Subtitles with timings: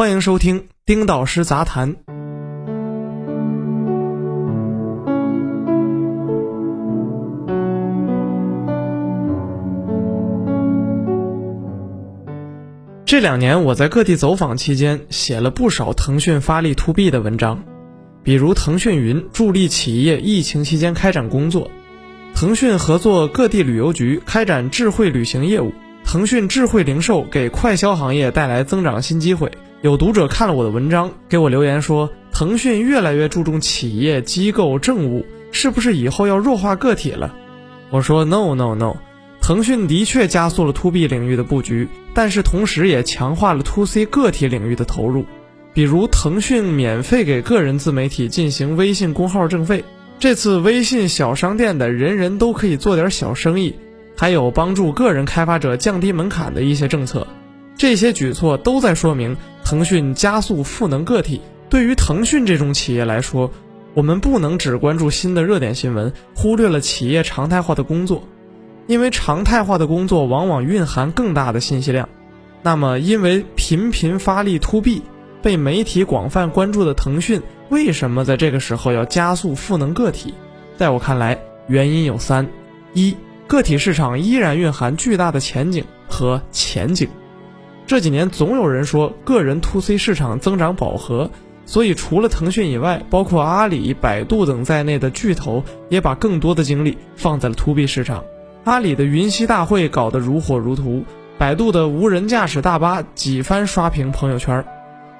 [0.00, 1.94] 欢迎收听丁导师杂谈。
[13.04, 17.62] 这两年我在各地走访期间，写了不少腾讯发力 to B 的文章，
[18.22, 21.70] 比如腾讯云助力企业疫情期间开展工作，
[22.34, 25.74] 腾讯合作各地旅游局开展智慧旅行业务，
[26.10, 29.48] 腾讯智慧零售给快消行业带来增长新机会。
[29.80, 37.32] 有读者看了我的文章，给我留言说，腾讯越来越注重企业机构政务，是不是以后要弱化个体了？
[37.90, 38.96] 我说 no no no。
[39.40, 45.24] 腾讯的确加速了 to B 领域的布局，但是同时也强化了 to C 个体领域的投入。
[45.72, 49.84] 比如，腾讯免费给个人自媒体进行微信公号挣费，
[50.18, 53.76] 这次微信小商店的人人都可以做点小生意，
[54.20, 57.26] 还有帮助个人开发者降低门槛的一些政策。
[57.74, 59.34] 这些举措都在说明
[59.64, 61.40] 腾讯加速赋能个体。
[61.70, 63.50] 对于腾讯这种企业来说，
[63.94, 68.22] 我们不能只关注新的热点新闻，忽略了企业常态化的工作。
[68.86, 72.06] 因为常态化的工作往往蕴含更大的信息量，
[72.62, 75.00] 那么因为频频发力 to B，
[75.40, 80.34] 被媒体广泛关注的腾讯，为什么在这个时候要加速赋能个体？
[80.76, 82.46] 在我看来，原因有三：
[82.92, 83.16] 一，
[83.50, 87.08] 个体市场依然蕴含巨大的前景和前景。
[87.84, 91.28] 这几年总有人说个人 to C 市场增长饱和，
[91.66, 98.22] 所以除了腾讯以外，包括阿里、百度等在内的巨头也把更多的精力放在了 to B 市场。
[98.62, 101.02] 阿里的云栖大会搞得如火如荼，
[101.36, 104.64] 百度的无人驾驶大巴几番刷屏朋友圈。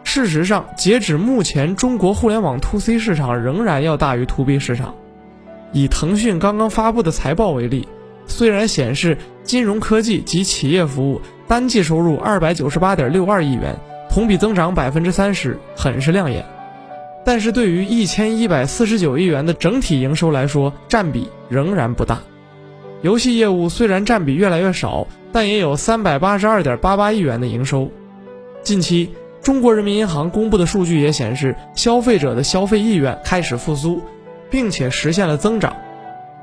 [0.05, 4.95] 事实上，截止目前，中国互联网 to C 市场仍然要大于 to B 市场。
[5.73, 7.89] 以腾讯刚刚发布的财报为例，
[8.31, 13.77] 虽然显示金融科技及企业服务单季收入二百九十八点六二亿元，
[14.09, 16.47] 同比增长百分之三十，很是亮眼，
[17.25, 22.21] 但是对于一千一百四十九亿元的整体营收来说，占比仍然不大。
[23.03, 27.91] 游戏业务虽然占比越来越少，但也有三百八十二点八八亿元的营收。
[28.63, 29.11] 近期，
[29.43, 34.01] 中国人民银行公布的数据也显示，消费者的消费意愿开始复苏，
[34.51, 35.75] 并且实现了增长。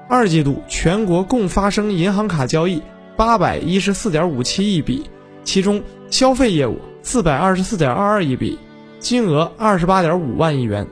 [0.09, 2.81] 二季度全国共发生银行卡交易
[3.16, 5.09] 八百一十四点五七亿笔，
[5.44, 8.57] 其中消费业务四百二十四点二二亿笔，
[9.00, 10.88] 金额二十八点五万亿元，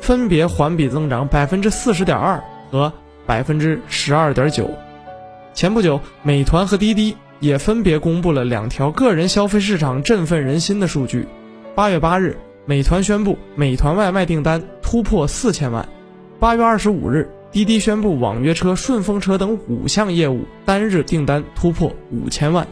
[0.00, 2.92] 分别环比增长百分之四十点二和
[3.24, 4.70] 百分之十二点九。
[5.54, 11.26] 前不久，美团和滴滴也分别公布了两条个人消费市场振奋人心的数据。
[11.74, 12.36] 八月八日，
[12.66, 15.86] 美团宣布美团外卖订单突破四千万；
[16.38, 22.68] 八月二十五日，滴滴宣布网约车、顺风车等五项业务单日订单突破五千万。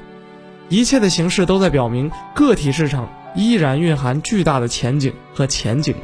[0.69, 5.94] 一切的形势都在表明，个体市场依然蕴含巨大的前景和前景。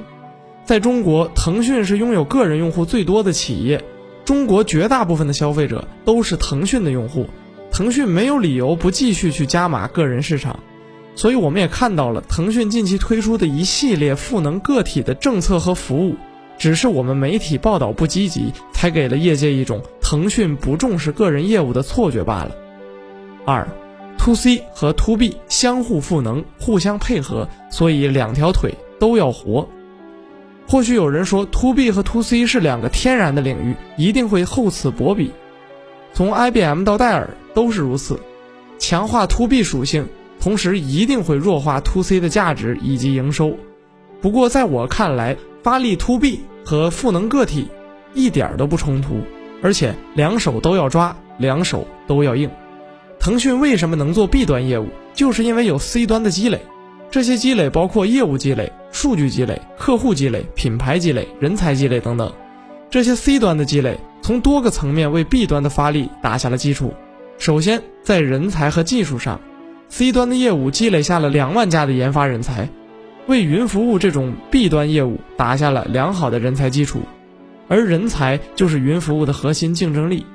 [0.65, 3.85] 在中国，腾讯是拥有个人用户最多的企业。
[4.25, 7.27] 中国绝大部分的消费者都是腾讯的用户，
[7.73, 10.61] 腾讯没有理由不继续去加码个人市场，
[11.15, 16.17] 所以我们也看到了腾讯近期推出的一系列赋能个体的政策和服务，
[16.63, 22.53] 只是我们媒体报道不积极，才给了业界一种腾讯不重视个人业务的错觉罢了。
[23.45, 23.67] 二
[24.17, 29.69] ，to C 和 to B 相互赋能，互相配合，所以两条腿都要活。
[30.69, 35.33] 或许有人说，to B 和 to C 是两个天然的领域，一定会厚此薄彼。
[36.15, 38.21] 从 IBM 到戴尔都是如此，
[38.79, 40.07] 强化 to B 属性，
[40.39, 43.53] 同时一定会弱化 to C 的价值以及营收。
[44.21, 47.69] 不过在我看来，发力 to B 和赋能个体
[48.15, 49.21] 一点都不冲突，
[49.63, 52.51] 而且两手都要抓，两手都要硬。
[53.19, 56.61] 腾讯为什么能做 B 端业务，就是因为有 C 端的积累。
[57.11, 62.33] 这些积累包括业务积累、数据积累、客户积累、品牌积累、人才积累等等。
[62.91, 66.93] 这些 C 端的积累从多个层面为 B 端的发力打下了基础。
[67.39, 69.41] 首先，在人才和技术上
[69.89, 72.69] ，C 端的业务积累下了两万家的研发人才，
[73.27, 77.03] 为云服务这种 B 端业务打下了良好的人才基础。
[77.69, 80.27] 而人才就是云服务的核心竞争力。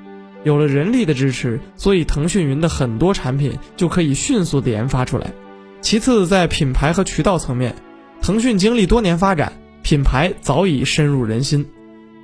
[0.44, 5.32] 有了人力的支持，所以腾讯云的很多产品就可以迅速的研发出来。
[5.80, 7.74] 其次，在品牌和渠道层面，
[8.20, 9.52] 腾讯经历多年发展，
[9.82, 11.66] 品牌早已深入人心，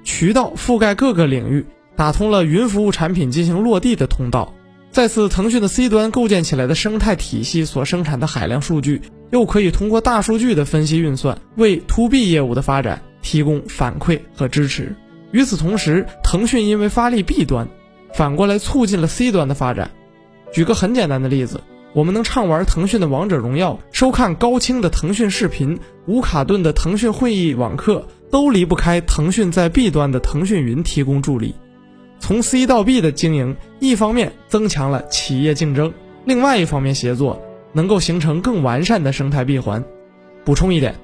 [0.03, 1.65] 渠道覆盖各个领域，
[1.95, 4.53] 打通了云服务产品进行落地的通道。
[4.91, 9.01] 再次，腾讯的 C 端构建起来的生态体系所生产的海量数据，
[9.35, 14.95] 又可以通过大数据的分析运算，为 To B 业务的发展提供反馈和支持。
[15.33, 17.67] 与此同时，腾讯因为发力 B 端，
[18.15, 19.91] 反过来促进了 C 端的发展。
[20.53, 21.61] 举个很简单的例子。
[21.95, 31.57] 我们能畅玩腾讯的王者荣耀，收看高清的腾讯视频，无卡顿的腾讯会议网课，都离不开腾讯在 B 端的腾讯云提供助力。
[32.21, 35.93] 从 C 到 B 的经营，一方面增强了企业竞争，
[36.25, 37.41] 另外一方面协作
[37.75, 39.85] 能够形成更完善的生态闭环。
[40.43, 40.95] 补充一点，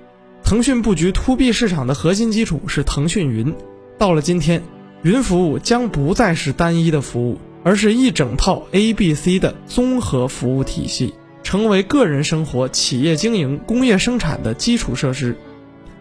[0.43, 3.55] 腾讯布局 To B 市场的核心基础是腾讯云。
[3.99, 4.63] 到了今天，
[5.03, 7.39] 云服务将不再是单一的服务。
[7.63, 11.13] 而是一整套 A、B、C 的综合服务体系，
[11.43, 15.37] 成为个人生活、企业经营、工业生产的基础设施。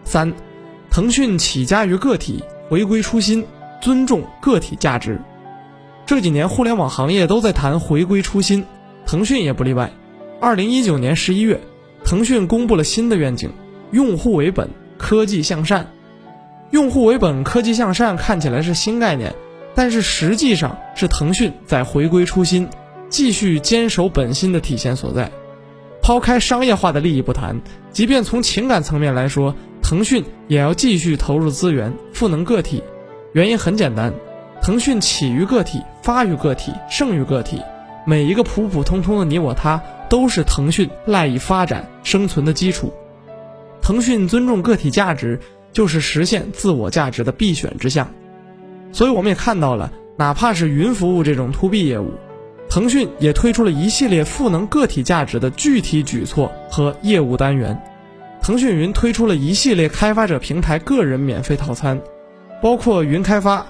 [0.02, 0.32] 三，
[0.90, 3.44] 腾讯起家于个体，回归初心，
[3.82, 5.20] 尊重个体价值。
[6.06, 8.64] 这几年互联网行业都在谈回归初心，
[9.04, 9.92] 腾讯也不例外。
[10.40, 11.60] 二零一九年十一月，
[12.02, 13.50] 腾讯公布了新的愿景：
[13.90, 15.92] 用户为本，科技向善。
[16.70, 19.34] 用户为本，科技向善看起来是新概念。
[19.74, 22.66] 但是实际上是腾讯在回归初心，
[23.10, 25.30] 继续坚守本心的体现所在。
[26.00, 27.60] 抛开商业化的利益不谈，
[27.92, 32.82] 即便从情感层面来说，腾讯也要继续投入资源赋能个体。
[33.34, 34.10] 原因很简单，
[34.62, 37.60] 腾讯起于个体，发于个体，胜于个体。
[38.06, 42.92] 每一个普普通通的你我他，都是腾讯赖以发展生存的基础。
[43.80, 45.40] 腾讯尊重个体价值，
[45.72, 48.12] 就是实现自我价值的必选之项。
[48.92, 52.12] 所以我们也看到了，哪怕是云服务这种 to B 业务，
[52.68, 57.80] 腾讯也推出了一系列赋能个体价值的具体举措和业务单元。
[58.42, 62.00] 腾讯云推出了一系列开发者平台个人免费套餐，
[62.60, 63.64] 包括云开发、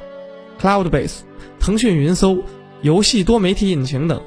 [0.60, 1.18] Cloudbase、
[1.58, 2.38] 腾讯云搜、
[2.80, 4.22] 游戏多媒体引擎等，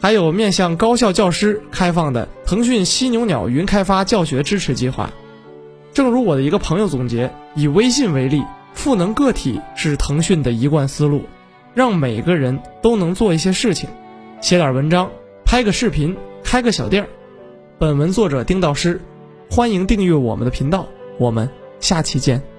[0.00, 5.10] 还有面向高校教师开放的腾讯犀牛鸟云开发教学支持计划。
[5.92, 8.42] 正如我的一个朋友总结，以微信为例。
[8.74, 11.22] 赋能个体是腾讯的一贯思路，
[11.74, 13.88] 让每个人都能做一些事情，
[14.40, 15.08] 写点文章，
[15.44, 17.08] 拍个视频，开个小店儿。
[17.78, 19.00] 本文作者丁道师，
[19.48, 20.88] 欢迎订阅我们的频道，
[21.18, 21.48] 我们
[21.78, 22.53] 下期见。